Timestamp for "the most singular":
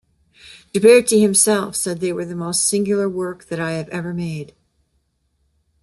2.25-3.07